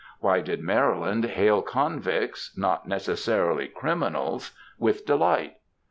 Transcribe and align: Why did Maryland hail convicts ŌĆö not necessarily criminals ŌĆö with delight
Why 0.19 0.41
did 0.41 0.61
Maryland 0.63 1.25
hail 1.25 1.61
convicts 1.61 2.49
ŌĆö 2.49 2.57
not 2.57 2.87
necessarily 2.87 3.67
criminals 3.67 4.49
ŌĆö 4.49 4.53
with 4.79 5.05
delight 5.05 5.57